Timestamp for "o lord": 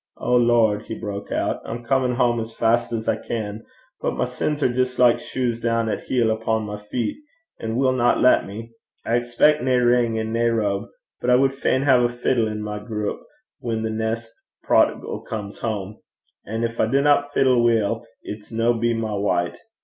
0.17-0.85